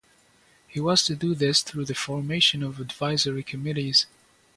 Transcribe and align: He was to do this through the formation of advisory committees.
He 0.67 0.79
was 0.79 1.03
to 1.05 1.15
do 1.15 1.35
this 1.35 1.61
through 1.61 1.85
the 1.85 1.93
formation 1.93 2.63
of 2.63 2.79
advisory 2.79 3.43
committees. 3.43 4.07